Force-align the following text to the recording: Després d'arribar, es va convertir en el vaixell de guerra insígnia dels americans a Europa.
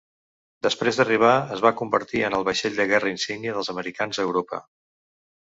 Després 0.67 0.95
d'arribar, 0.99 1.33
es 1.55 1.61
va 1.65 1.71
convertir 1.81 2.23
en 2.31 2.39
el 2.39 2.47
vaixell 2.47 2.81
de 2.81 2.87
guerra 2.93 3.13
insígnia 3.13 3.55
dels 3.59 3.71
americans 3.77 4.19
a 4.19 4.27
Europa. 4.31 4.65